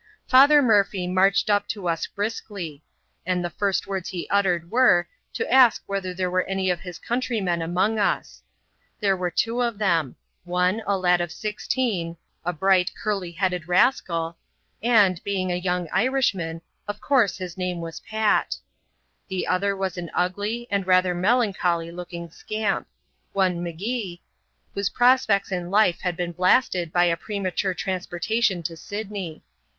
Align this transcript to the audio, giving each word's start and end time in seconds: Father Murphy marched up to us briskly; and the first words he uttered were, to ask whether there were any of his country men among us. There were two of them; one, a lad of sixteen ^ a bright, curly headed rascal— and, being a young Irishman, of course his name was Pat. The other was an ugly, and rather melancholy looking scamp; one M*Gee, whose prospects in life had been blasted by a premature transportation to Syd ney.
Father 0.27 0.63
Murphy 0.63 1.05
marched 1.05 1.47
up 1.51 1.67
to 1.67 1.87
us 1.87 2.07
briskly; 2.07 2.81
and 3.23 3.45
the 3.45 3.51
first 3.51 3.85
words 3.85 4.09
he 4.09 4.27
uttered 4.31 4.71
were, 4.71 5.07
to 5.33 5.53
ask 5.53 5.83
whether 5.85 6.11
there 6.11 6.31
were 6.31 6.41
any 6.45 6.71
of 6.71 6.79
his 6.79 6.97
country 6.97 7.39
men 7.39 7.61
among 7.61 7.99
us. 7.99 8.41
There 8.99 9.15
were 9.15 9.29
two 9.29 9.61
of 9.61 9.77
them; 9.77 10.15
one, 10.43 10.81
a 10.87 10.97
lad 10.97 11.21
of 11.21 11.31
sixteen 11.31 12.13
^ 12.13 12.17
a 12.43 12.51
bright, 12.51 12.89
curly 12.99 13.31
headed 13.31 13.67
rascal— 13.67 14.37
and, 14.81 15.23
being 15.23 15.51
a 15.51 15.55
young 15.55 15.87
Irishman, 15.93 16.63
of 16.87 16.99
course 16.99 17.37
his 17.37 17.55
name 17.55 17.79
was 17.79 17.99
Pat. 17.99 18.55
The 19.27 19.45
other 19.45 19.77
was 19.77 19.99
an 19.99 20.09
ugly, 20.15 20.65
and 20.71 20.87
rather 20.87 21.13
melancholy 21.13 21.91
looking 21.91 22.31
scamp; 22.31 22.87
one 23.33 23.57
M*Gee, 23.67 24.19
whose 24.73 24.89
prospects 24.89 25.51
in 25.51 25.69
life 25.69 25.99
had 26.01 26.17
been 26.17 26.31
blasted 26.31 26.91
by 26.91 27.03
a 27.03 27.15
premature 27.15 27.75
transportation 27.75 28.63
to 28.63 28.75
Syd 28.75 29.11
ney. 29.11 29.43